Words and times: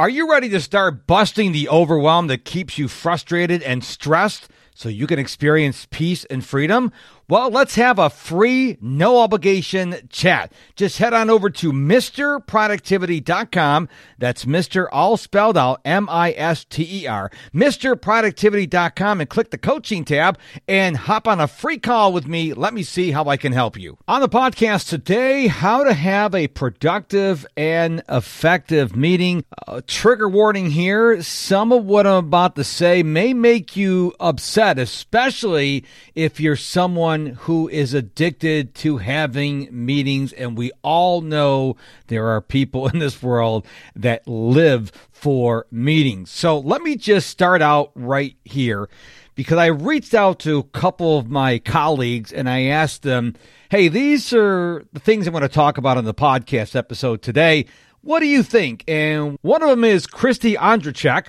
Are 0.00 0.08
you 0.08 0.30
ready 0.30 0.48
to 0.48 0.62
start 0.62 1.06
busting 1.06 1.52
the 1.52 1.68
overwhelm 1.68 2.28
that 2.28 2.46
keeps 2.46 2.78
you 2.78 2.88
frustrated 2.88 3.62
and 3.62 3.84
stressed 3.84 4.48
so 4.74 4.88
you 4.88 5.06
can 5.06 5.18
experience 5.18 5.86
peace 5.90 6.24
and 6.30 6.42
freedom? 6.42 6.90
Well, 7.30 7.48
let's 7.48 7.76
have 7.76 7.98
a 8.00 8.10
free, 8.10 8.76
no 8.80 9.20
obligation 9.20 9.94
chat. 10.08 10.52
Just 10.74 10.98
head 10.98 11.14
on 11.14 11.30
over 11.30 11.48
to 11.48 11.72
MrProductivity.com. 11.72 13.88
That's 14.18 14.44
Mr. 14.44 14.88
all 14.90 15.16
spelled 15.16 15.56
out, 15.56 15.80
M 15.84 16.08
I 16.10 16.32
S 16.32 16.64
T 16.64 17.02
E 17.02 17.06
R, 17.06 17.30
MrProductivity.com, 17.54 19.20
and 19.20 19.30
click 19.30 19.50
the 19.50 19.58
coaching 19.58 20.04
tab 20.04 20.40
and 20.66 20.96
hop 20.96 21.28
on 21.28 21.38
a 21.38 21.46
free 21.46 21.78
call 21.78 22.12
with 22.12 22.26
me. 22.26 22.52
Let 22.52 22.74
me 22.74 22.82
see 22.82 23.12
how 23.12 23.26
I 23.26 23.36
can 23.36 23.52
help 23.52 23.78
you. 23.78 23.96
On 24.08 24.20
the 24.20 24.28
podcast 24.28 24.88
today, 24.88 25.46
how 25.46 25.84
to 25.84 25.94
have 25.94 26.34
a 26.34 26.48
productive 26.48 27.46
and 27.56 28.02
effective 28.08 28.96
meeting. 28.96 29.44
Uh, 29.68 29.82
trigger 29.86 30.28
warning 30.28 30.72
here 30.72 31.22
some 31.22 31.70
of 31.70 31.84
what 31.84 32.08
I'm 32.08 32.26
about 32.26 32.56
to 32.56 32.64
say 32.64 33.04
may 33.04 33.34
make 33.34 33.76
you 33.76 34.14
upset, 34.18 34.80
especially 34.80 35.84
if 36.16 36.40
you're 36.40 36.56
someone 36.56 37.19
who 37.26 37.68
is 37.68 37.94
addicted 37.94 38.74
to 38.76 38.98
having 38.98 39.68
meetings. 39.70 40.32
And 40.32 40.56
we 40.56 40.72
all 40.82 41.20
know 41.20 41.76
there 42.08 42.28
are 42.28 42.40
people 42.40 42.88
in 42.92 42.98
this 42.98 43.22
world 43.22 43.66
that 43.94 44.26
live 44.26 44.92
for 45.10 45.66
meetings. 45.70 46.30
So 46.30 46.58
let 46.58 46.82
me 46.82 46.96
just 46.96 47.28
start 47.28 47.62
out 47.62 47.92
right 47.94 48.36
here 48.44 48.88
because 49.34 49.58
I 49.58 49.66
reached 49.66 50.14
out 50.14 50.38
to 50.40 50.58
a 50.58 50.62
couple 50.62 51.18
of 51.18 51.30
my 51.30 51.58
colleagues 51.58 52.32
and 52.32 52.48
I 52.48 52.64
asked 52.64 53.02
them, 53.02 53.34
hey, 53.70 53.88
these 53.88 54.32
are 54.32 54.84
the 54.92 55.00
things 55.00 55.26
I'm 55.26 55.32
going 55.32 55.42
to 55.42 55.48
talk 55.48 55.78
about 55.78 55.96
on 55.96 56.04
the 56.04 56.14
podcast 56.14 56.74
episode 56.74 57.22
today. 57.22 57.66
What 58.02 58.20
do 58.20 58.26
you 58.26 58.42
think? 58.42 58.84
And 58.88 59.38
one 59.42 59.62
of 59.62 59.68
them 59.68 59.84
is 59.84 60.06
Christy 60.06 60.54
Ondrachek 60.54 61.28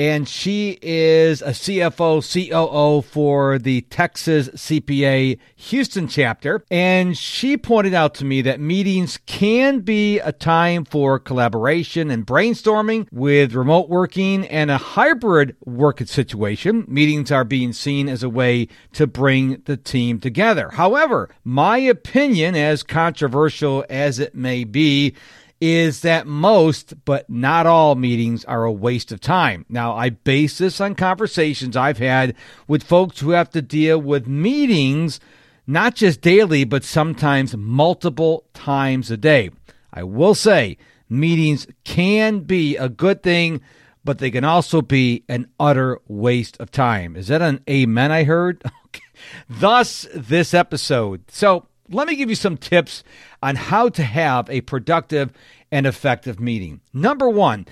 and 0.00 0.26
she 0.26 0.78
is 0.80 1.42
a 1.42 1.50
CFO, 1.50 2.22
COO 2.24 3.02
for 3.02 3.58
the 3.58 3.82
Texas 3.82 4.48
CPA 4.48 5.38
Houston 5.56 6.08
chapter. 6.08 6.64
And 6.70 7.18
she 7.18 7.58
pointed 7.58 7.92
out 7.92 8.14
to 8.14 8.24
me 8.24 8.40
that 8.40 8.60
meetings 8.60 9.18
can 9.26 9.80
be 9.80 10.18
a 10.18 10.32
time 10.32 10.86
for 10.86 11.18
collaboration 11.18 12.10
and 12.10 12.26
brainstorming 12.26 13.08
with 13.12 13.52
remote 13.52 13.90
working 13.90 14.46
and 14.46 14.70
a 14.70 14.78
hybrid 14.78 15.54
work 15.66 16.00
situation. 16.06 16.86
Meetings 16.88 17.30
are 17.30 17.44
being 17.44 17.74
seen 17.74 18.08
as 18.08 18.22
a 18.22 18.30
way 18.30 18.68
to 18.94 19.06
bring 19.06 19.60
the 19.66 19.76
team 19.76 20.18
together. 20.18 20.70
However, 20.70 21.28
my 21.44 21.76
opinion, 21.76 22.54
as 22.54 22.82
controversial 22.82 23.84
as 23.90 24.18
it 24.18 24.34
may 24.34 24.64
be, 24.64 25.14
is 25.60 26.00
that 26.00 26.26
most, 26.26 27.04
but 27.04 27.28
not 27.28 27.66
all 27.66 27.94
meetings 27.94 28.44
are 28.46 28.64
a 28.64 28.72
waste 28.72 29.12
of 29.12 29.20
time. 29.20 29.66
Now, 29.68 29.94
I 29.94 30.10
base 30.10 30.58
this 30.58 30.80
on 30.80 30.94
conversations 30.94 31.76
I've 31.76 31.98
had 31.98 32.34
with 32.66 32.82
folks 32.82 33.20
who 33.20 33.30
have 33.30 33.50
to 33.50 33.60
deal 33.60 33.98
with 34.00 34.26
meetings, 34.26 35.20
not 35.66 35.94
just 35.94 36.22
daily, 36.22 36.64
but 36.64 36.82
sometimes 36.82 37.56
multiple 37.56 38.44
times 38.54 39.10
a 39.10 39.18
day. 39.18 39.50
I 39.92 40.02
will 40.02 40.34
say 40.34 40.78
meetings 41.10 41.66
can 41.84 42.40
be 42.40 42.76
a 42.76 42.88
good 42.88 43.22
thing, 43.22 43.60
but 44.02 44.18
they 44.18 44.30
can 44.30 44.44
also 44.44 44.80
be 44.80 45.24
an 45.28 45.46
utter 45.58 46.00
waste 46.08 46.58
of 46.58 46.70
time. 46.70 47.16
Is 47.16 47.28
that 47.28 47.42
an 47.42 47.60
amen 47.68 48.10
I 48.10 48.24
heard? 48.24 48.62
Thus, 49.50 50.06
this 50.14 50.54
episode. 50.54 51.30
So, 51.30 51.66
let 51.90 52.06
me 52.06 52.16
give 52.16 52.30
you 52.30 52.36
some 52.36 52.56
tips 52.56 53.04
on 53.42 53.56
how 53.56 53.88
to 53.90 54.02
have 54.02 54.48
a 54.48 54.60
productive 54.62 55.32
and 55.70 55.86
effective 55.86 56.40
meeting. 56.40 56.80
Number 56.92 57.28
one, 57.28 57.66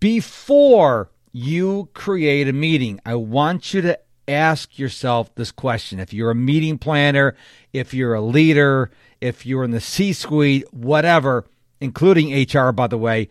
before 0.00 1.10
you 1.32 1.88
create 1.92 2.48
a 2.48 2.52
meeting, 2.52 3.00
I 3.04 3.16
want 3.16 3.74
you 3.74 3.82
to 3.82 3.98
ask 4.28 4.78
yourself 4.78 5.34
this 5.34 5.50
question. 5.50 6.00
If 6.00 6.12
you're 6.12 6.30
a 6.30 6.34
meeting 6.34 6.78
planner, 6.78 7.36
if 7.72 7.92
you're 7.92 8.14
a 8.14 8.20
leader, 8.20 8.90
if 9.20 9.46
you're 9.46 9.64
in 9.64 9.70
the 9.70 9.80
C 9.80 10.12
suite, 10.12 10.72
whatever, 10.72 11.44
including 11.80 12.32
HR, 12.32 12.72
by 12.72 12.86
the 12.86 12.98
way, 12.98 13.28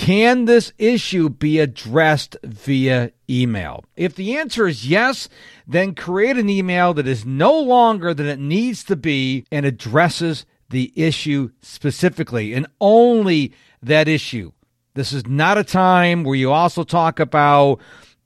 can 0.00 0.46
this 0.46 0.72
issue 0.78 1.28
be 1.28 1.58
addressed 1.58 2.34
via 2.42 3.12
email? 3.28 3.84
If 3.96 4.14
the 4.14 4.38
answer 4.38 4.66
is 4.66 4.88
yes, 4.88 5.28
then 5.66 5.94
create 5.94 6.38
an 6.38 6.48
email 6.48 6.94
that 6.94 7.06
is 7.06 7.26
no 7.26 7.60
longer 7.60 8.14
than 8.14 8.24
it 8.24 8.38
needs 8.38 8.82
to 8.84 8.96
be 8.96 9.44
and 9.52 9.66
addresses 9.66 10.46
the 10.70 10.90
issue 10.96 11.50
specifically 11.60 12.54
and 12.54 12.66
only 12.80 13.52
that 13.82 14.08
issue. 14.08 14.52
This 14.94 15.12
is 15.12 15.26
not 15.26 15.58
a 15.58 15.64
time 15.64 16.24
where 16.24 16.34
you 16.34 16.50
also 16.50 16.82
talk 16.82 17.20
about 17.20 17.78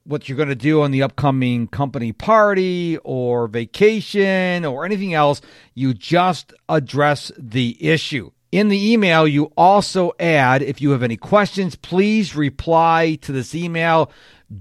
what 0.04 0.28
you're 0.28 0.36
going 0.36 0.48
to 0.50 0.54
do 0.54 0.80
on 0.80 0.92
the 0.92 1.02
upcoming 1.02 1.66
company 1.66 2.12
party 2.12 2.98
or 2.98 3.48
vacation 3.48 4.64
or 4.64 4.84
anything 4.84 5.12
else. 5.12 5.40
You 5.74 5.92
just 5.92 6.54
address 6.68 7.32
the 7.36 7.76
issue. 7.84 8.30
In 8.54 8.68
the 8.68 8.92
email, 8.92 9.26
you 9.26 9.50
also 9.56 10.12
add 10.20 10.62
if 10.62 10.80
you 10.80 10.92
have 10.92 11.02
any 11.02 11.16
questions, 11.16 11.74
please 11.74 12.36
reply 12.36 13.18
to 13.22 13.32
this 13.32 13.52
email. 13.52 14.12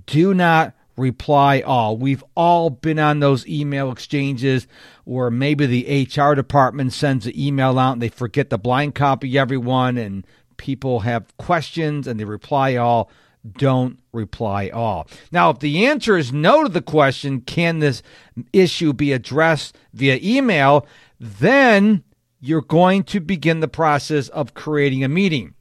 Do 0.08 0.34
not 0.34 0.74
reply 0.98 1.62
all. 1.62 1.96
We've 1.96 2.24
all 2.34 2.72
been 2.72 2.98
on 2.98 3.20
those 3.20 3.48
email 3.48 3.92
exchanges 3.92 4.66
where 5.04 5.30
maybe 5.30 5.68
the 5.68 6.08
HR 6.12 6.34
department 6.34 6.94
sends 6.94 7.28
an 7.28 7.40
email 7.40 7.78
out 7.78 7.92
and 7.92 8.02
they 8.02 8.10
forget 8.10 8.50
to 8.50 8.58
blind 8.58 8.96
copy 8.96 9.38
everyone 9.38 10.00
and 10.00 10.26
people 10.58 11.02
have 11.02 11.38
questions 11.38 12.08
and 12.08 12.20
they 12.20 12.26
reply 12.26 12.76
all. 12.76 13.12
Don't 13.48 14.00
reply 14.12 14.70
all. 14.70 15.08
Now, 15.32 15.52
if 15.52 15.60
the 15.60 15.86
answer 15.86 16.18
is 16.18 16.34
no 16.34 16.64
to 16.64 16.70
the 16.70 16.82
question, 16.82 17.42
can 17.42 17.78
this 17.78 18.02
issue 18.54 18.92
be 18.92 19.12
addressed 19.12 19.78
via 19.94 20.18
email? 20.20 20.88
Then 21.20 22.04
you're 22.44 22.62
going 22.62 23.04
to 23.06 23.22
begin 23.22 23.62
the 23.62 23.70
process 23.70 24.28
of 24.28 24.54
creating 24.54 25.02
a 25.02 25.08
meeting. 25.08 25.54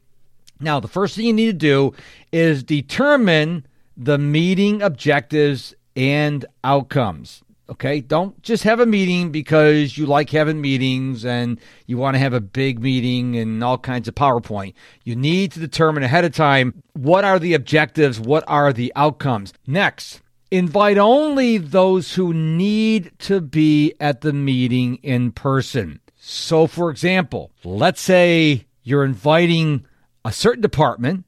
Now, 0.59 0.81
the 0.81 0.89
first 0.89 1.15
thing 1.15 1.27
you 1.27 1.33
need 1.33 1.47
to 1.47 1.53
do 1.53 1.95
is 2.33 2.65
determine 2.65 3.65
the 3.97 4.19
meeting 4.19 4.83
objectives 4.83 5.77
and 5.95 6.45
outcomes. 6.65 7.45
Okay, 7.71 8.01
don't 8.01 8.43
just 8.43 8.65
have 8.65 8.81
a 8.81 8.87
meeting 8.87 9.31
because 9.31 9.97
you 9.97 10.07
like 10.07 10.31
having 10.31 10.61
meetings 10.61 11.25
and 11.25 11.61
you 11.87 11.99
want 11.99 12.17
to 12.17 12.19
have 12.19 12.33
a 12.33 12.41
big 12.41 12.81
meeting 12.81 13.37
and 13.37 13.63
all 13.63 13.79
kinds 13.79 14.09
of 14.09 14.17
PowerPoint. 14.17 14.75
You 15.05 15.15
need 15.15 15.53
to 15.53 15.61
determine 15.61 16.03
ahead 16.03 16.25
of 16.25 16.35
time 16.35 16.83
what 16.95 17.25
are 17.25 17.39
the 17.39 17.55
objectives, 17.55 18.19
what 18.19 18.43
are 18.49 18.73
the 18.73 18.93
outcomes. 18.97 19.55
Next, 19.69 20.21
invite 20.51 20.99
only 20.99 21.59
those 21.59 22.17
who 22.17 22.35
need 22.35 23.13
to 23.21 23.41
be 23.41 23.95
at 24.01 24.23
the 24.23 24.33
meeting 24.33 24.97
in 24.97 25.31
person. 25.31 26.01
So, 26.25 26.69
for 26.69 26.89
example, 26.89 27.51
let's 27.65 28.01
say 28.01 28.67
you're 28.85 29.05
inviting 29.05 29.85
a 30.25 30.31
certain 30.31 30.63
department, 30.63 31.25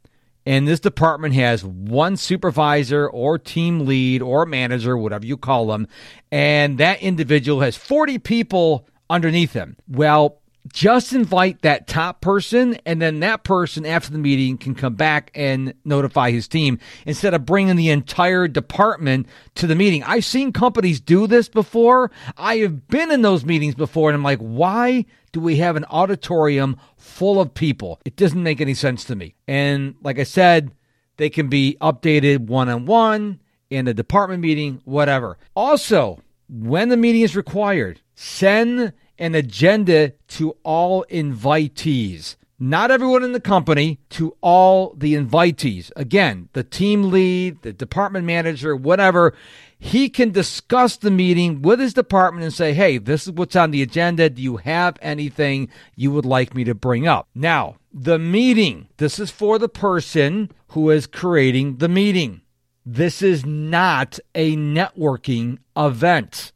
and 0.47 0.69
this 0.69 0.79
department 0.79 1.35
has 1.35 1.65
one 1.65 2.17
supervisor 2.17 3.09
or 3.09 3.37
team 3.37 3.87
lead 3.87 4.23
or 4.23 4.47
manager, 4.47 4.97
whatever 4.97 5.27
you 5.27 5.37
call 5.37 5.67
them, 5.67 5.89
and 6.31 6.79
that 6.79 7.03
individual 7.03 7.61
has 7.61 7.77
40 7.77 8.21
people 8.21 8.87
underneath 9.11 9.53
him. 9.53 9.77
Well, 9.89 10.39
just 10.73 11.13
invite 11.13 11.63
that 11.63 11.87
top 11.87 12.21
person 12.21 12.79
and 12.87 13.01
then 13.01 13.21
that 13.21 13.45
person 13.45 13.85
after 13.85 14.11
the 14.11 14.19
meeting 14.19 14.57
can 14.57 14.75
come 14.75 14.95
back 14.95 15.31
and 15.35 15.75
notify 15.85 16.31
his 16.31 16.49
team 16.49 16.79
instead 17.05 17.35
of 17.35 17.45
bringing 17.45 17.77
the 17.77 17.91
entire 17.91 18.49
department 18.49 19.27
to 19.57 19.67
the 19.67 19.75
meeting. 19.75 20.03
I've 20.03 20.25
seen 20.25 20.53
companies 20.53 21.01
do 21.01 21.27
this 21.27 21.49
before. 21.49 22.11
I 22.37 22.57
have 22.59 22.89
been 22.89 23.11
in 23.11 23.23
those 23.23 23.45
meetings 23.45 23.75
before 23.75 24.09
and 24.09 24.17
i'm 24.17 24.23
like 24.23 24.39
why 24.39 25.05
do 25.33 25.41
we 25.41 25.57
have 25.57 25.77
an 25.77 25.85
auditorium 25.91 26.77
full 26.97 27.41
of 27.41 27.53
people? 27.53 28.01
It 28.05 28.17
doesn't 28.17 28.43
make 28.43 28.61
any 28.61 28.75
sense 28.75 29.05
to 29.05 29.17
me. 29.17 29.35
And 29.47 29.97
like 30.03 30.19
i 30.19 30.25
said 30.25 30.73
they 31.17 31.31
can 31.31 31.49
be 31.49 31.77
updated 31.81 32.47
one-on-one 32.47 33.41
in 33.71 33.87
a 33.87 33.95
department 33.95 34.41
meeting 34.41 34.81
whatever. 34.85 35.39
Also 35.55 36.21
when 36.49 36.89
the 36.89 36.97
meeting 36.97 37.21
is 37.21 37.37
required 37.37 38.01
send 38.15 38.93
an 39.19 39.35
agenda 39.35 40.13
to 40.29 40.57
all 40.63 41.05
invitees. 41.11 42.37
Not 42.59 42.91
everyone 42.91 43.25
in 43.25 43.33
the 43.33 43.41
company, 43.41 43.99
to 44.11 44.37
all 44.41 44.95
the 44.97 45.15
invitees. 45.15 45.91
Again, 45.97 46.49
the 46.53 46.63
team 46.63 47.11
lead, 47.11 47.61
the 47.63 47.73
department 47.73 48.27
manager, 48.27 48.77
whatever, 48.77 49.35
he 49.79 50.09
can 50.09 50.31
discuss 50.31 50.97
the 50.97 51.11
meeting 51.11 51.63
with 51.63 51.81
his 51.81 51.93
department 51.93 52.45
and 52.45 52.55
say, 52.55 52.73
hey, 52.73 52.97
this 52.97 53.27
is 53.27 53.33
what's 53.33 53.57
on 53.57 53.71
the 53.71 53.83
agenda. 53.83 54.31
Do 54.31 54.41
you 54.41 54.57
have 54.59 54.97
anything 55.03 55.69
you 55.97 56.11
would 56.13 56.25
like 56.25 56.55
me 56.55 56.65
to 56.65 56.75
bring 56.75 57.07
up? 57.07 57.29
Now, 57.35 57.77
the 57.93 58.19
meeting, 58.19 58.89
this 58.97 59.19
is 59.19 59.31
for 59.31 59.59
the 59.59 59.69
person 59.69 60.51
who 60.69 60.91
is 60.91 61.07
creating 61.07 61.77
the 61.77 61.89
meeting. 61.89 62.41
This 62.87 63.21
is 63.21 63.45
not 63.45 64.19
a 64.35 64.57
networking 64.57 65.59
event. 65.77 66.53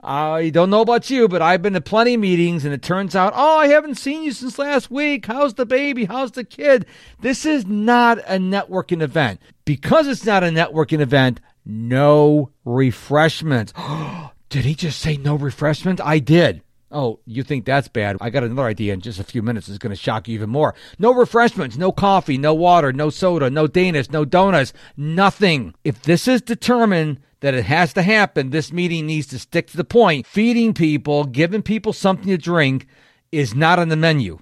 I 0.00 0.50
don't 0.50 0.70
know 0.70 0.82
about 0.82 1.10
you, 1.10 1.26
but 1.26 1.42
I've 1.42 1.62
been 1.62 1.72
to 1.72 1.80
plenty 1.80 2.14
of 2.14 2.20
meetings, 2.20 2.64
and 2.64 2.72
it 2.72 2.82
turns 2.82 3.16
out, 3.16 3.32
oh, 3.34 3.58
I 3.58 3.66
haven't 3.68 3.96
seen 3.96 4.22
you 4.22 4.30
since 4.32 4.58
last 4.58 4.90
week. 4.90 5.26
How's 5.26 5.54
the 5.54 5.66
baby? 5.66 6.04
How's 6.04 6.32
the 6.32 6.44
kid? 6.44 6.86
This 7.20 7.44
is 7.44 7.66
not 7.66 8.18
a 8.18 8.38
networking 8.38 9.02
event. 9.02 9.40
Because 9.64 10.06
it's 10.06 10.24
not 10.24 10.44
a 10.44 10.48
networking 10.48 11.00
event, 11.00 11.40
no 11.66 12.50
refreshments. 12.64 13.72
did 14.48 14.64
he 14.64 14.74
just 14.74 15.00
say 15.00 15.16
no 15.16 15.34
refreshments? 15.34 16.00
I 16.04 16.20
did. 16.20 16.62
Oh, 16.90 17.20
you 17.26 17.42
think 17.42 17.64
that's 17.64 17.88
bad? 17.88 18.16
I 18.20 18.30
got 18.30 18.44
another 18.44 18.66
idea 18.66 18.94
in 18.94 19.00
just 19.00 19.20
a 19.20 19.24
few 19.24 19.42
minutes. 19.42 19.68
It's 19.68 19.78
going 19.78 19.94
to 19.94 19.96
shock 19.96 20.26
you 20.26 20.34
even 20.34 20.48
more. 20.48 20.74
No 20.98 21.12
refreshments, 21.12 21.76
no 21.76 21.92
coffee, 21.92 22.38
no 22.38 22.54
water, 22.54 22.92
no 22.92 23.10
soda, 23.10 23.50
no 23.50 23.66
Danish, 23.66 24.10
no 24.10 24.24
donuts, 24.24 24.72
nothing. 24.96 25.74
If 25.84 26.02
this 26.02 26.26
is 26.26 26.40
determined 26.40 27.20
that 27.40 27.54
it 27.54 27.64
has 27.66 27.92
to 27.92 28.02
happen, 28.02 28.50
this 28.50 28.72
meeting 28.72 29.06
needs 29.06 29.26
to 29.28 29.38
stick 29.38 29.66
to 29.68 29.76
the 29.76 29.84
point. 29.84 30.26
Feeding 30.26 30.72
people, 30.72 31.24
giving 31.24 31.62
people 31.62 31.92
something 31.92 32.28
to 32.28 32.38
drink 32.38 32.86
is 33.30 33.54
not 33.54 33.78
on 33.78 33.90
the 33.90 33.96
menu 33.96 34.38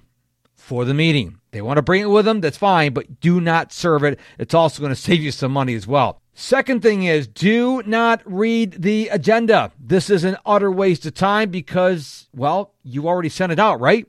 for 0.55 0.85
the 0.85 0.93
meeting. 0.93 1.39
They 1.51 1.61
want 1.61 1.77
to 1.77 1.81
bring 1.81 2.01
it 2.01 2.09
with 2.09 2.25
them, 2.25 2.41
that's 2.41 2.57
fine, 2.57 2.93
but 2.93 3.19
do 3.19 3.41
not 3.41 3.73
serve 3.73 4.03
it. 4.03 4.19
It's 4.37 4.53
also 4.53 4.81
going 4.81 4.89
to 4.95 4.95
save 4.95 5.21
you 5.21 5.31
some 5.31 5.51
money 5.51 5.75
as 5.75 5.85
well. 5.85 6.21
Second 6.39 6.83
thing 6.83 7.01
is 7.01 7.27
do 7.27 7.81
not 7.87 8.21
read 8.23 8.83
the 8.83 9.07
agenda. 9.07 9.71
This 9.79 10.07
is 10.07 10.23
an 10.23 10.37
utter 10.45 10.71
waste 10.71 11.03
of 11.07 11.15
time 11.15 11.49
because, 11.49 12.27
well, 12.31 12.75
you 12.83 13.07
already 13.07 13.27
sent 13.27 13.51
it 13.51 13.57
out, 13.57 13.79
right? 13.79 14.05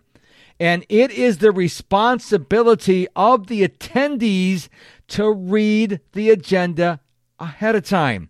And 0.60 0.84
it 0.90 1.10
is 1.10 1.38
the 1.38 1.52
responsibility 1.52 3.08
of 3.16 3.46
the 3.46 3.66
attendees 3.66 4.68
to 5.08 5.32
read 5.32 6.00
the 6.12 6.28
agenda 6.28 7.00
ahead 7.40 7.74
of 7.74 7.86
time. 7.86 8.28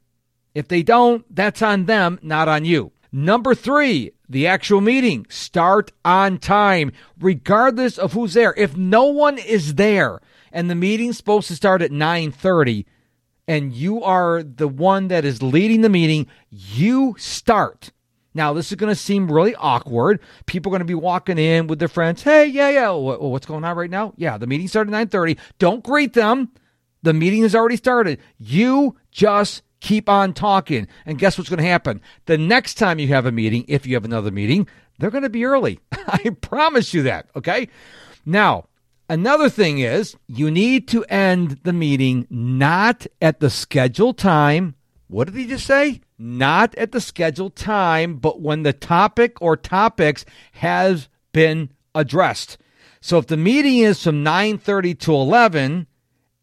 If 0.54 0.68
they 0.68 0.84
don't, 0.84 1.24
that's 1.34 1.60
on 1.60 1.86
them, 1.86 2.20
not 2.22 2.46
on 2.46 2.64
you. 2.64 2.92
Number 3.10 3.52
three, 3.52 4.12
the 4.28 4.46
actual 4.46 4.80
meeting. 4.80 5.26
Start 5.28 5.90
on 6.04 6.38
time, 6.38 6.92
regardless 7.18 7.98
of 7.98 8.12
who's 8.12 8.34
there. 8.34 8.54
If 8.56 8.76
no 8.76 9.06
one 9.06 9.38
is 9.38 9.74
there 9.74 10.20
and 10.52 10.70
the 10.70 10.76
meeting's 10.76 11.16
supposed 11.16 11.48
to 11.48 11.56
start 11.56 11.82
at 11.82 11.90
930, 11.90 12.86
and 13.48 13.72
you 13.72 14.02
are 14.04 14.42
the 14.42 14.68
one 14.68 15.08
that 15.08 15.24
is 15.24 15.42
leading 15.42 15.80
the 15.80 15.88
meeting, 15.88 16.26
you 16.50 17.16
start. 17.18 17.90
Now, 18.34 18.52
this 18.52 18.70
is 18.70 18.76
going 18.76 18.92
to 18.92 18.94
seem 18.94 19.32
really 19.32 19.56
awkward. 19.56 20.20
People 20.46 20.70
are 20.70 20.74
going 20.74 20.80
to 20.80 20.84
be 20.84 20.94
walking 20.94 21.38
in 21.38 21.66
with 21.66 21.80
their 21.80 21.88
friends. 21.88 22.22
Hey, 22.22 22.46
yeah, 22.46 22.68
yeah. 22.68 22.90
What's 22.90 23.46
going 23.46 23.64
on 23.64 23.76
right 23.76 23.90
now? 23.90 24.12
Yeah, 24.16 24.38
the 24.38 24.46
meeting 24.46 24.68
started 24.68 24.94
at 24.94 25.10
9:30. 25.10 25.38
Don't 25.58 25.82
greet 25.82 26.12
them. 26.12 26.52
The 27.02 27.14
meeting 27.14 27.42
has 27.42 27.54
already 27.54 27.76
started. 27.76 28.20
You 28.38 28.96
just 29.10 29.62
keep 29.80 30.08
on 30.08 30.34
talking. 30.34 30.86
And 31.06 31.18
guess 31.18 31.38
what's 31.38 31.50
going 31.50 31.62
to 31.62 31.68
happen? 31.68 32.00
The 32.26 32.38
next 32.38 32.74
time 32.74 32.98
you 32.98 33.08
have 33.08 33.26
a 33.26 33.32
meeting, 33.32 33.64
if 33.66 33.86
you 33.86 33.94
have 33.94 34.04
another 34.04 34.30
meeting, 34.30 34.68
they're 34.98 35.10
going 35.10 35.22
to 35.22 35.30
be 35.30 35.44
early. 35.44 35.80
I 35.92 36.30
promise 36.40 36.92
you 36.92 37.02
that, 37.04 37.28
okay? 37.34 37.68
Now, 38.26 38.67
Another 39.10 39.48
thing 39.48 39.78
is 39.78 40.16
you 40.26 40.50
need 40.50 40.86
to 40.88 41.04
end 41.04 41.60
the 41.62 41.72
meeting 41.72 42.26
not 42.28 43.06
at 43.22 43.40
the 43.40 43.48
scheduled 43.48 44.18
time. 44.18 44.74
What 45.06 45.28
did 45.28 45.36
he 45.36 45.46
just 45.46 45.66
say? 45.66 46.02
Not 46.18 46.74
at 46.74 46.92
the 46.92 47.00
scheduled 47.00 47.56
time, 47.56 48.16
but 48.16 48.42
when 48.42 48.64
the 48.64 48.74
topic 48.74 49.40
or 49.40 49.56
topics 49.56 50.26
has 50.52 51.08
been 51.32 51.70
addressed. 51.94 52.58
So 53.00 53.16
if 53.16 53.26
the 53.26 53.38
meeting 53.38 53.78
is 53.78 54.02
from 54.02 54.22
9:30 54.22 54.98
to 55.00 55.14
11 55.14 55.86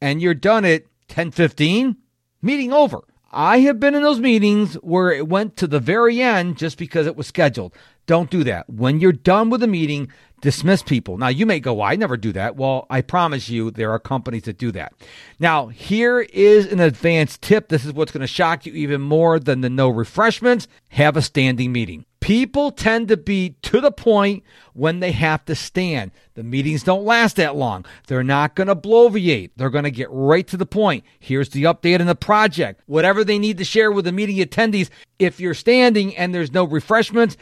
and 0.02 0.22
you're 0.22 0.34
done 0.34 0.66
at 0.66 0.86
10:15, 1.08 1.98
meeting 2.42 2.74
over. 2.74 3.04
I 3.36 3.60
have 3.60 3.82
been 3.82 3.96
in 3.96 4.02
those 4.02 4.22
meetings 4.22 4.76
where 4.76 5.12
it 5.12 5.28
went 5.28 5.58
to 5.58 5.68
the 5.68 5.82
very 5.82 6.22
end 6.22 6.58
just 6.58 6.78
because 6.78 7.06
it 7.06 7.18
was 7.18 7.28
scheduled. 7.28 7.74
Don't 8.06 8.30
do 8.30 8.46
that. 8.46 8.70
When 8.70 9.02
you're 9.02 9.12
done 9.12 9.50
with 9.50 9.60
the 9.60 9.68
meeting, 9.68 10.10
dismiss 10.40 10.82
people. 10.82 11.18
Now, 11.18 11.28
you 11.28 11.46
may 11.46 11.60
go, 11.60 11.74
well, 11.74 11.88
I 11.88 11.98
never 11.98 12.16
do 12.16 12.32
that. 12.32 12.56
Well, 12.56 12.88
I 12.90 13.02
promise 13.02 13.50
you, 13.50 13.72
there 13.72 13.92
are 13.92 14.00
companies 14.00 14.44
that 14.44 14.58
do 14.58 14.72
that. 14.72 14.94
Now, 15.38 15.68
here 15.68 16.22
is 16.22 16.72
an 16.72 16.80
advanced 16.80 17.42
tip. 17.42 17.68
This 17.68 17.84
is 17.84 17.92
what's 17.92 18.14
going 18.14 18.22
to 18.22 18.28
shock 18.28 18.66
you 18.66 18.74
even 18.74 19.02
more 19.02 19.38
than 19.38 19.60
the 19.60 19.70
no 19.70 19.90
refreshments. 19.90 20.70
Have 20.90 21.18
a 21.18 21.22
standing 21.22 21.74
meeting. 21.74 22.06
People 22.26 22.72
tend 22.72 23.10
to 23.10 23.18
be 23.18 23.52
to 23.62 23.80
the 23.80 23.92
point 23.92 24.44
when 24.74 25.00
they 25.00 25.12
have 25.12 25.46
to 25.46 25.54
stand. 25.54 26.10
The 26.34 26.42
meetings 26.42 26.82
don't 26.82 27.06
last 27.06 27.36
that 27.36 27.56
long. 27.56 27.86
They're 28.08 28.24
not 28.24 28.56
going 28.56 28.66
to 28.66 28.76
bloviate. 28.76 29.52
They're 29.56 29.70
going 29.70 29.84
to 29.84 29.92
get 29.92 30.10
right 30.10 30.48
to 30.48 30.58
the 30.58 30.66
point. 30.66 31.04
Here's 31.20 31.50
the 31.50 31.66
update 31.66 32.00
on 32.00 32.08
the 32.08 32.16
project. 32.16 32.82
Whatever 32.88 33.24
they 33.24 33.38
need 33.38 33.60
to 33.60 33.64
share 33.64 33.92
with 33.92 34.06
the 34.06 34.12
meeting 34.12 34.38
attendees. 34.38 34.90
If 35.20 35.40
you're 35.40 35.54
standing 35.54 36.18
and 36.18 36.34
there's 36.34 36.52
no 36.52 36.64
refreshments, 36.64 37.38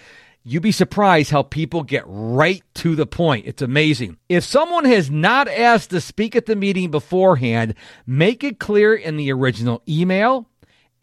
You'd 0.46 0.62
be 0.62 0.74
surprised 0.74 1.32
how 1.32 1.44
people 1.44 1.84
get 1.84 2.04
right 2.06 2.62
to 2.74 2.96
the 2.96 3.06
point. 3.06 3.46
It's 3.48 3.62
amazing. 3.62 4.18
If 4.28 4.44
someone 4.44 4.84
has 4.84 5.10
not 5.10 5.48
asked 5.48 5.92
to 5.92 6.02
speak 6.02 6.36
at 6.36 6.48
the 6.48 6.56
meeting 6.58 6.92
beforehand, 6.92 7.76
make 8.06 8.44
it 8.44 8.60
clear 8.60 8.94
in 8.94 9.16
the 9.16 9.32
original 9.32 9.82
email, 9.88 10.50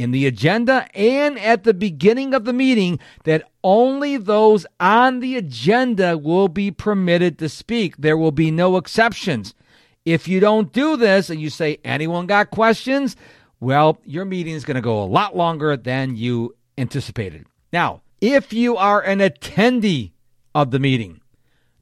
in 0.00 0.12
the 0.12 0.26
agenda, 0.26 0.88
and 0.94 1.38
at 1.38 1.64
the 1.64 1.75
beginning 1.75 2.32
of 2.32 2.44
the 2.47 2.52
meeting 2.52 2.99
that 3.25 3.47
only 3.62 4.17
those 4.17 4.64
on 4.81 5.20
the 5.20 5.37
agenda 5.37 6.17
will 6.17 6.49
be 6.49 6.70
permitted 6.70 7.38
to 7.38 7.49
speak. 7.49 7.97
There 7.99 8.17
will 8.17 8.32
be 8.32 8.50
no 8.50 8.79
exceptions. 8.79 9.55
If 10.06 10.26
you 10.26 10.41
don't 10.41 10.73
do 10.73 10.97
this 10.97 11.29
and 11.29 11.38
you 11.38 11.50
say, 11.50 11.79
anyone 11.85 12.26
got 12.26 12.50
questions? 12.50 13.14
Well, 13.61 13.99
your 14.05 14.25
meeting 14.25 14.55
is 14.55 14.64
going 14.64 14.76
to 14.76 14.81
go 14.81 15.02
a 15.02 15.05
lot 15.05 15.37
longer 15.37 15.76
than 15.76 16.17
you 16.17 16.56
anticipated. 16.79 17.44
Now, 17.70 18.00
if 18.23 18.55
you 18.55 18.79
are 18.79 19.03
an 19.03 19.19
attendee 19.19 20.12
of 20.55 20.70
the 20.70 20.79
meeting. 20.79 21.20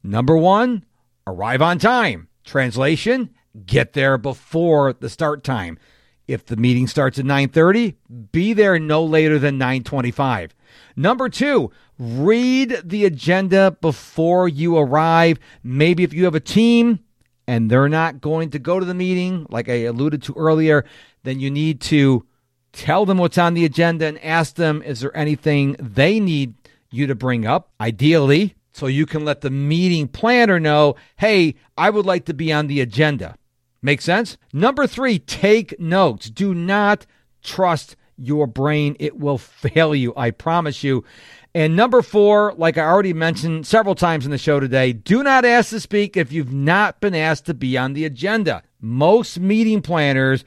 Number 0.03 0.37
one, 0.37 0.85
arrive 1.27 1.63
on 1.63 1.79
time. 1.79 2.29
Translation, 2.45 3.31
get 3.65 3.93
there 3.93 4.19
before 4.19 4.93
the 4.93 5.09
start 5.09 5.45
time. 5.45 5.79
If 6.29 6.45
the 6.45 6.57
meeting 6.57 6.87
starts 6.87 7.19
at 7.19 7.25
9:30, 7.25 7.95
be 8.31 8.53
there 8.53 8.79
no 8.79 9.03
later 9.05 9.39
than 9.39 9.59
9:25. 9.59 10.55
Number 10.95 11.29
2, 11.29 11.71
read 11.99 12.83
the 12.85 13.07
agenda 13.07 13.77
before 13.81 14.49
you 14.49 14.77
arrive. 14.77 15.39
Maybe 15.65 16.05
if 16.05 16.13
you 16.13 16.25
have 16.25 16.35
a 16.35 16.41
team 16.41 17.01
and 17.47 17.71
they're 17.71 17.89
not 17.89 18.21
going 18.21 18.51
to 18.51 18.59
go 18.59 18.79
to 18.79 18.85
the 18.85 18.95
meeting 18.95 19.47
like 19.49 19.69
I 19.69 19.85
alluded 19.85 20.23
to 20.25 20.35
earlier, 20.35 20.85
then 21.25 21.41
you 21.41 21.51
need 21.51 21.81
to 21.83 22.27
tell 22.73 23.07
them 23.07 23.19
what's 23.19 23.39
on 23.39 23.55
the 23.55 23.65
agenda 23.65 24.07
and 24.07 24.23
ask 24.23 24.55
them 24.55 24.83
is 24.83 25.01
there 25.01 25.17
anything 25.17 25.75
they 25.81 26.21
need 26.21 26.55
you 26.91 27.07
to 27.07 27.15
bring 27.15 27.47
up 27.47 27.71
ideally 27.81 28.55
so 28.73 28.87
you 28.87 29.07
can 29.07 29.25
let 29.25 29.41
the 29.41 29.51
meeting 29.51 30.07
planner 30.07 30.61
know 30.61 30.95
hey 31.17 31.55
i 31.77 31.91
would 31.91 32.07
like 32.07 32.25
to 32.25 32.35
be 32.35 32.53
on 32.53 32.67
the 32.67 32.81
agenda 32.81 33.37
make 33.83 34.01
sense 34.01 34.37
number 34.53 34.87
three 34.87 35.19
take 35.19 35.79
notes 35.79 36.31
do 36.31 36.55
not 36.55 37.07
trust 37.43 37.97
your 38.17 38.47
brain 38.47 38.97
it 38.99 39.19
will 39.19 39.39
fail 39.39 39.95
you 39.95 40.13
i 40.17 40.31
promise 40.31 40.83
you 40.83 41.05
and 41.55 41.77
number 41.77 42.03
four 42.03 42.53
like 42.57 42.77
i 42.77 42.83
already 42.83 43.13
mentioned 43.13 43.67
several 43.67 43.95
times 43.95 44.25
in 44.25 44.31
the 44.31 44.39
show 44.39 44.59
today 44.59 44.93
do 44.93 45.23
not 45.23 45.45
ask 45.45 45.71
to 45.71 45.81
speak 45.81 46.17
if 46.17 46.33
you've 46.33 46.53
not 46.53 47.01
been 47.01 47.15
asked 47.15 47.47
to 47.47 47.55
be 47.55 47.79
on 47.79 47.93
the 47.93 48.05
agenda 48.05 48.63
most 48.81 49.39
meeting 49.39 49.83
planners 49.83 50.45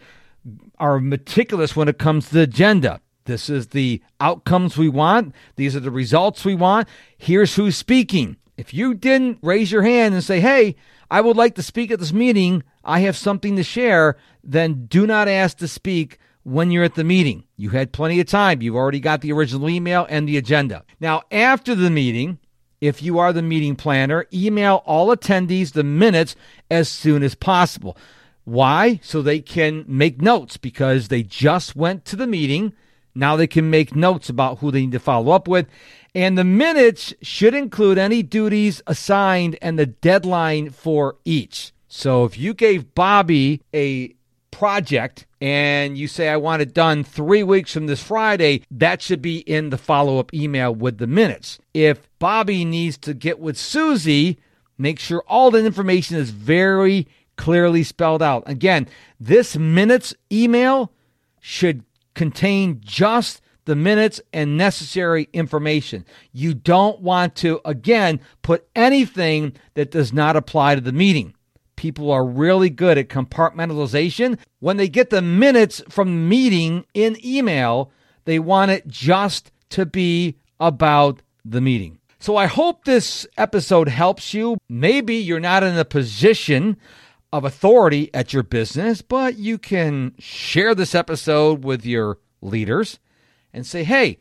are 0.81 1.00
meticulous 1.00 1.75
when 1.75 1.88
it 1.88 2.00
comes 2.00 2.27
to 2.27 2.33
the 2.33 2.41
agenda. 2.41 3.01
This 3.25 3.50
is 3.50 3.67
the 3.67 4.01
outcomes 4.19 4.77
we 4.77 4.89
want. 4.89 5.35
These 5.55 5.75
are 5.75 5.79
the 5.81 5.91
results 5.91 6.43
we 6.43 6.55
want. 6.55 6.88
Here's 7.17 7.55
who's 7.55 7.77
speaking. 7.77 8.38
If 8.57 8.73
you 8.73 8.95
didn't 8.95 9.39
raise 9.41 9.71
your 9.71 9.83
hand 9.83 10.15
and 10.15 10.23
say, 10.23 10.39
hey, 10.39 10.75
I 11.12 11.20
would 11.20 11.36
like 11.36 11.56
to 11.56 11.62
speak 11.62 11.91
at 11.91 12.00
this 12.00 12.13
meeting, 12.13 12.63
I 12.86 13.01
have 13.01 13.18
something 13.18 13.58
to 13.58 13.63
share, 13.63 14.15
then 14.46 14.86
do 14.86 15.06
not 15.06 15.27
ask 15.27 15.58
to 15.58 15.68
speak 15.68 16.20
when 16.44 16.72
you're 16.72 16.86
at 16.86 16.96
the 16.96 17.03
meeting. 17.03 17.44
You 17.58 17.72
had 17.72 17.91
plenty 17.91 18.22
of 18.22 18.27
time. 18.27 18.62
You've 18.62 18.77
already 18.77 19.01
got 19.01 19.20
the 19.20 19.34
original 19.34 19.70
email 19.70 20.08
and 20.10 20.25
the 20.25 20.38
agenda. 20.38 20.86
Now, 21.01 21.24
after 21.30 21.75
the 21.75 21.89
meeting, 21.89 22.39
if 22.80 23.03
you 23.03 23.20
are 23.20 23.34
the 23.34 23.41
meeting 23.41 23.75
planner, 23.75 24.25
email 24.34 24.84
all 24.86 25.13
attendees 25.13 25.74
the 25.74 25.84
minutes 25.84 26.38
as 26.72 26.88
soon 26.88 27.24
as 27.24 27.36
possible. 27.36 27.98
Why? 28.46 29.01
So 29.03 29.22
they 29.22 29.41
can 29.41 29.84
make 29.88 30.22
notes 30.22 30.56
because 30.56 31.10
they 31.10 31.24
just 31.24 31.75
went 31.75 32.06
to 32.06 32.15
the 32.15 32.25
meeting. 32.25 32.72
Now 33.13 33.36
they 33.36 33.48
can 33.48 33.70
make 33.70 33.96
notes 33.96 34.30
about 34.30 34.60
who 34.60 34.72
they 34.72 34.82
need 34.82 34.91
to 34.94 35.00
follow 35.00 35.32
up 35.32 35.48
with. 35.48 35.68
And 36.13 36.38
the 36.38 36.44
minutes 36.44 37.13
should 37.22 37.53
include 37.53 37.98
any 37.98 38.22
duties 38.24 38.82
assigned 38.88 39.58
and 39.62 39.80
the 39.80 39.86
deadline 39.86 40.70
for 40.70 41.18
each. 41.24 41.72
So 41.88 42.25
if 42.25 42.38
you 42.38 42.53
gave 42.53 42.94
Bobby 42.96 43.62
a 43.74 44.15
project 44.51 45.25
and 45.39 45.98
you 45.98 46.08
say, 46.08 46.30
I 46.30 46.38
want 46.38 46.62
it 46.62 46.74
done 46.74 47.03
three 47.03 47.44
weeks 47.44 47.74
from 47.74 47.88
this 47.88 48.03
Friday, 48.03 48.63
that 48.72 49.01
should 49.01 49.22
be 49.22 49.39
in 49.39 49.70
the 49.70 49.77
follow 49.77 50.20
up 50.20 50.34
email 50.34 50.74
with 50.74 51.00
the 51.00 51.08
minutes. 51.08 51.60
If 51.74 52.08
Bobby 52.20 52.63
needs 52.65 52.98
to 53.00 53.13
get 53.13 53.39
with 53.39 53.58
Susie, 53.58 54.38
make 54.77 55.00
sure 55.00 55.24
all 55.27 55.51
the 55.51 55.65
information 55.65 56.18
is 56.18 56.30
very 56.30 57.08
clearly 57.38 57.84
spelled 57.84 58.22
out. 58.22 58.44
Again, 58.46 58.88
this 59.20 59.58
minutes 59.58 60.13
email 60.32 60.91
should 61.39 61.84
contain 62.13 62.82
just 62.84 63.41
the 63.65 63.75
minutes 63.75 64.20
and 64.34 64.58
necessary 64.58 65.30
information. 65.34 66.06
You 66.32 66.53
don't 66.53 67.01
want 67.01 67.36
to, 67.38 67.62
again, 67.63 68.20
put 68.41 68.68
anything 68.75 69.53
that 69.75 69.91
does 69.91 70.12
not 70.12 70.36
apply 70.36 70.75
to 70.75 70.82
the 70.82 70.91
meeting. 70.91 71.36
People 71.75 72.12
are 72.12 72.25
really 72.25 72.70
good 72.70 72.98
at 72.98 73.10
compartmentalization. 73.10 74.38
When 74.60 74.77
they 74.77 74.88
get 74.88 75.10
the 75.10 75.22
minutes 75.22 75.82
from 75.89 76.10
the 76.10 76.27
meeting 76.27 76.86
in 76.94 77.24
email, 77.25 77.91
they 78.25 78.39
want 78.39 78.72
it 78.72 78.88
just 78.88 79.51
to 79.70 79.86
be 79.86 80.38
about 80.60 81.22
the 81.44 81.62
meeting. 81.62 82.00
So 82.20 82.38
I 82.38 82.46
hope 82.46 82.86
this 82.86 83.25
episode 83.36 83.88
helps 83.88 84.32
you. 84.32 84.58
Maybe 84.70 85.15
you're 85.15 85.39
not 85.39 85.63
in 85.63 85.75
a 85.75 85.86
position 85.86 86.77
of 87.33 87.45
authority 87.45 88.13
at 88.13 88.33
your 88.33 88.43
business, 88.43 89.01
but 89.01 89.38
you 89.38 89.57
can 89.57 90.13
share 90.19 90.75
this 90.75 90.93
episode 90.93 91.63
with 91.63 91.85
your 91.85 92.17
leaders 92.41 93.00
and 93.53 93.65
say, 93.65 93.83
hey, 93.83 94.17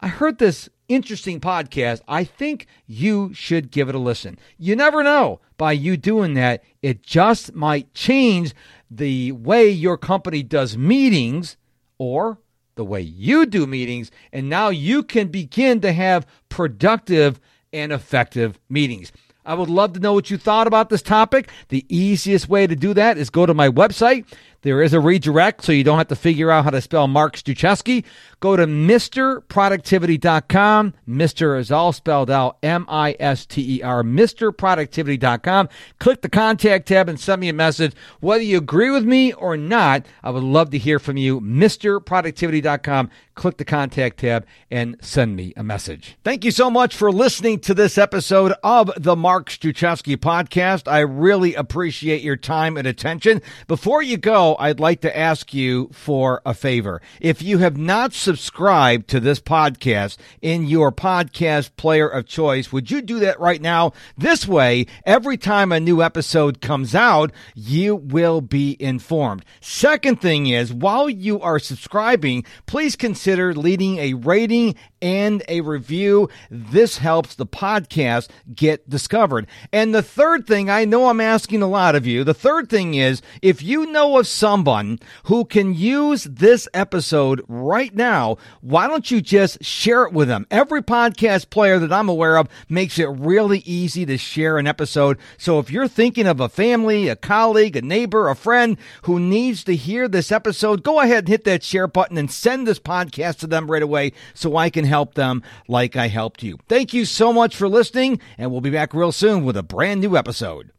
I 0.00 0.08
heard 0.08 0.38
this 0.38 0.68
interesting 0.88 1.40
podcast. 1.40 2.02
I 2.06 2.24
think 2.24 2.66
you 2.86 3.32
should 3.34 3.70
give 3.70 3.88
it 3.88 3.94
a 3.94 3.98
listen. 3.98 4.38
You 4.58 4.76
never 4.76 5.02
know. 5.02 5.40
By 5.56 5.72
you 5.72 5.96
doing 5.96 6.34
that, 6.34 6.62
it 6.82 7.02
just 7.02 7.54
might 7.54 7.94
change 7.94 8.54
the 8.90 9.32
way 9.32 9.68
your 9.70 9.96
company 9.96 10.42
does 10.42 10.76
meetings 10.76 11.56
or 11.98 12.38
the 12.74 12.84
way 12.84 13.00
you 13.00 13.46
do 13.46 13.66
meetings. 13.66 14.10
And 14.32 14.48
now 14.48 14.68
you 14.70 15.02
can 15.02 15.28
begin 15.28 15.80
to 15.80 15.92
have 15.92 16.26
productive 16.48 17.40
and 17.72 17.92
effective 17.92 18.58
meetings. 18.68 19.12
I 19.44 19.54
would 19.54 19.68
love 19.68 19.94
to 19.94 20.00
know 20.00 20.12
what 20.12 20.30
you 20.30 20.38
thought 20.38 20.66
about 20.66 20.88
this 20.88 21.02
topic. 21.02 21.50
The 21.68 21.84
easiest 21.88 22.48
way 22.48 22.66
to 22.66 22.76
do 22.76 22.94
that 22.94 23.18
is 23.18 23.28
go 23.28 23.44
to 23.44 23.54
my 23.54 23.68
website. 23.68 24.24
There 24.62 24.80
is 24.80 24.94
a 24.94 25.00
redirect, 25.00 25.64
so 25.64 25.72
you 25.72 25.82
don't 25.82 25.98
have 25.98 26.06
to 26.08 26.16
figure 26.16 26.50
out 26.50 26.64
how 26.64 26.70
to 26.70 26.80
spell 26.80 27.08
Mark 27.08 27.36
Struczewski. 27.36 28.04
Go 28.38 28.56
to 28.56 28.66
MrProductivity.com. 28.66 30.94
Mr. 31.08 31.58
is 31.58 31.72
all 31.72 31.92
spelled 31.92 32.30
out 32.30 32.58
M 32.62 32.86
I 32.88 33.16
S 33.18 33.44
T 33.44 33.78
E 33.78 33.82
R, 33.82 34.02
MrProductivity.com. 34.02 35.68
Click 35.98 36.22
the 36.22 36.28
contact 36.28 36.88
tab 36.88 37.08
and 37.08 37.18
send 37.18 37.40
me 37.40 37.48
a 37.48 37.52
message. 37.52 37.94
Whether 38.20 38.44
you 38.44 38.58
agree 38.58 38.90
with 38.90 39.04
me 39.04 39.32
or 39.32 39.56
not, 39.56 40.06
I 40.22 40.30
would 40.30 40.44
love 40.44 40.70
to 40.70 40.78
hear 40.78 40.98
from 40.98 41.16
you. 41.16 41.40
MrProductivity.com. 41.40 43.10
Click 43.34 43.56
the 43.56 43.64
contact 43.64 44.18
tab 44.18 44.44
and 44.70 44.96
send 45.00 45.36
me 45.36 45.54
a 45.56 45.62
message. 45.62 46.18
Thank 46.22 46.44
you 46.44 46.50
so 46.50 46.70
much 46.70 46.94
for 46.94 47.10
listening 47.10 47.60
to 47.60 47.72
this 47.74 47.96
episode 47.96 48.52
of 48.62 48.90
the 48.96 49.16
Mark 49.16 49.48
Struczewski 49.48 50.18
podcast. 50.18 50.86
I 50.86 51.00
really 51.00 51.54
appreciate 51.54 52.20
your 52.22 52.36
time 52.36 52.76
and 52.76 52.86
attention. 52.86 53.40
Before 53.66 54.02
you 54.02 54.18
go, 54.18 54.51
I'd 54.58 54.80
like 54.80 55.00
to 55.02 55.16
ask 55.16 55.52
you 55.54 55.90
for 55.92 56.42
a 56.44 56.54
favor. 56.54 57.00
If 57.20 57.42
you 57.42 57.58
have 57.58 57.76
not 57.76 58.12
subscribed 58.12 59.08
to 59.08 59.20
this 59.20 59.40
podcast 59.40 60.16
in 60.40 60.66
your 60.66 60.92
podcast 60.92 61.76
player 61.76 62.08
of 62.08 62.26
choice, 62.26 62.72
would 62.72 62.90
you 62.90 63.02
do 63.02 63.18
that 63.20 63.40
right 63.40 63.60
now? 63.60 63.92
This 64.16 64.46
way, 64.46 64.86
every 65.04 65.36
time 65.36 65.72
a 65.72 65.80
new 65.80 66.02
episode 66.02 66.60
comes 66.60 66.94
out, 66.94 67.32
you 67.54 67.96
will 67.96 68.40
be 68.40 68.76
informed. 68.80 69.44
Second 69.60 70.20
thing 70.20 70.46
is, 70.46 70.72
while 70.72 71.08
you 71.08 71.40
are 71.40 71.58
subscribing, 71.58 72.44
please 72.66 72.96
consider 72.96 73.54
leading 73.54 73.98
a 73.98 74.14
rating 74.14 74.74
and 75.00 75.42
a 75.48 75.60
review. 75.60 76.28
This 76.50 76.98
helps 76.98 77.34
the 77.34 77.46
podcast 77.46 78.28
get 78.54 78.88
discovered. 78.88 79.46
And 79.72 79.94
the 79.94 80.02
third 80.02 80.46
thing, 80.46 80.70
I 80.70 80.84
know 80.84 81.08
I'm 81.08 81.20
asking 81.20 81.62
a 81.62 81.68
lot 81.68 81.94
of 81.94 82.06
you. 82.06 82.24
The 82.24 82.34
third 82.34 82.70
thing 82.70 82.94
is 82.94 83.20
if 83.42 83.62
you 83.62 83.86
know 83.86 84.18
of 84.18 84.26
someone 84.42 84.98
who 85.26 85.44
can 85.44 85.72
use 85.72 86.24
this 86.24 86.66
episode 86.74 87.40
right 87.46 87.94
now, 87.94 88.36
why 88.60 88.88
don't 88.88 89.08
you 89.08 89.20
just 89.20 89.62
share 89.62 90.02
it 90.02 90.12
with 90.12 90.26
them? 90.26 90.48
Every 90.50 90.82
podcast 90.82 91.48
player 91.48 91.78
that 91.78 91.92
I'm 91.92 92.08
aware 92.08 92.36
of 92.36 92.48
makes 92.68 92.98
it 92.98 93.04
really 93.04 93.60
easy 93.60 94.04
to 94.04 94.18
share 94.18 94.58
an 94.58 94.66
episode. 94.66 95.16
So 95.38 95.60
if 95.60 95.70
you're 95.70 95.86
thinking 95.86 96.26
of 96.26 96.40
a 96.40 96.48
family, 96.48 97.06
a 97.06 97.14
colleague, 97.14 97.76
a 97.76 97.82
neighbor, 97.82 98.28
a 98.28 98.34
friend 98.34 98.76
who 99.02 99.20
needs 99.20 99.62
to 99.62 99.76
hear 99.76 100.08
this 100.08 100.32
episode, 100.32 100.82
go 100.82 100.98
ahead 100.98 101.18
and 101.18 101.28
hit 101.28 101.44
that 101.44 101.62
share 101.62 101.86
button 101.86 102.18
and 102.18 102.28
send 102.28 102.66
this 102.66 102.80
podcast 102.80 103.38
to 103.38 103.46
them 103.46 103.70
right 103.70 103.80
away 103.80 104.10
so 104.34 104.56
I 104.56 104.70
can 104.70 104.86
help 104.86 105.14
them 105.14 105.44
like 105.68 105.94
I 105.94 106.08
helped 106.08 106.42
you. 106.42 106.58
Thank 106.68 106.92
you 106.92 107.04
so 107.04 107.32
much 107.32 107.54
for 107.54 107.68
listening, 107.68 108.18
and 108.36 108.50
we'll 108.50 108.60
be 108.60 108.70
back 108.70 108.92
real 108.92 109.12
soon 109.12 109.44
with 109.44 109.56
a 109.56 109.62
brand 109.62 110.00
new 110.00 110.16
episode. 110.16 110.72